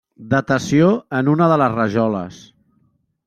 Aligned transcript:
Datació 0.29 0.87
en 1.19 1.29
una 1.35 1.51
de 1.53 1.59
les 1.63 1.75
rajoles. 1.75 2.43